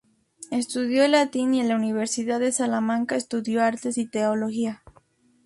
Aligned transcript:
Estudió 0.49 1.03
el 1.03 1.11
Latín 1.11 1.53
y 1.53 1.59
en 1.61 1.67
la 1.69 1.75
Universidad 1.75 2.39
de 2.39 2.51
Salamanca 2.51 3.15
estudió 3.15 3.61
Artes 3.61 3.99
y 3.99 4.07
Teología. 4.07 4.81